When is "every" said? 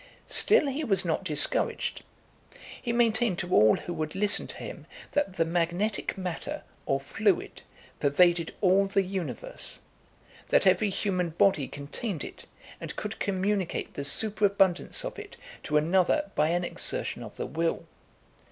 10.65-10.89